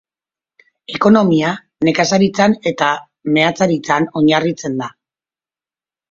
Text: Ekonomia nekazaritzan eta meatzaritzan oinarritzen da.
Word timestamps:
Ekonomia 0.99 1.49
nekazaritzan 1.87 2.55
eta 2.71 2.87
meatzaritzan 3.35 4.07
oinarritzen 4.21 4.79
da. 4.81 4.89